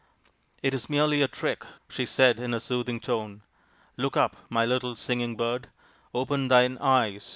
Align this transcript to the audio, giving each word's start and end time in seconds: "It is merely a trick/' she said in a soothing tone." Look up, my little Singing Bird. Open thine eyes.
"It 0.63 0.73
is 0.73 0.89
merely 0.89 1.21
a 1.21 1.27
trick/' 1.27 1.67
she 1.87 2.07
said 2.07 2.39
in 2.39 2.55
a 2.55 2.59
soothing 2.59 2.99
tone." 2.99 3.43
Look 3.97 4.17
up, 4.17 4.35
my 4.49 4.65
little 4.65 4.95
Singing 4.95 5.35
Bird. 5.35 5.69
Open 6.11 6.47
thine 6.47 6.79
eyes. 6.79 7.29